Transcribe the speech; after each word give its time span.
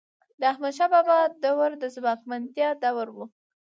د 0.39 0.41
احمدشاه 0.51 0.89
بابا 0.93 1.17
دور 1.43 1.71
د 1.81 1.83
ځواکمنتیا 1.95 2.69
دور 2.83 3.07
و. 3.15 3.17